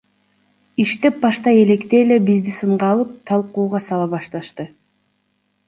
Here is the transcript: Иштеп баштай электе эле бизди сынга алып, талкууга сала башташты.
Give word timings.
Иштеп 0.83 1.15
баштай 1.25 1.59
электе 1.65 1.99
эле 2.05 2.17
бизди 2.31 2.55
сынга 2.61 2.89
алып, 2.95 3.13
талкууга 3.33 3.85
сала 3.91 4.11
башташты. 4.17 4.69